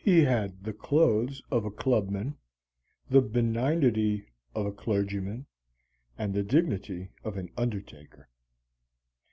[0.00, 2.36] He had the clothes of a clubman,
[3.10, 5.46] the benignity of a clergyman,
[6.16, 8.28] and the dignity of an undertaker.